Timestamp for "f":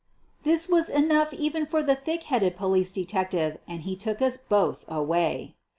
0.51-0.63